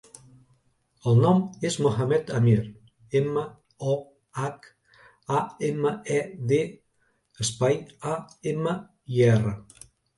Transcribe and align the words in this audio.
El 1.09 1.19
nom 1.25 1.43
és 1.69 1.77
Mohamed 1.87 2.31
amir: 2.37 2.55
ema, 3.21 3.45
o, 3.93 3.99
hac, 4.41 4.67
a, 5.39 5.45
ema, 5.71 5.95
e, 6.19 6.21
de, 6.55 6.63
espai, 7.47 7.83
a, 8.17 8.21
ema, 8.57 8.79
i, 9.21 9.27
erra. 9.35 9.59